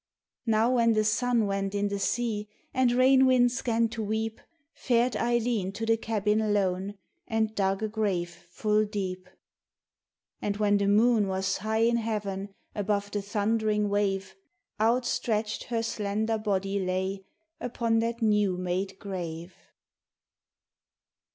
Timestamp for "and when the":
10.41-10.87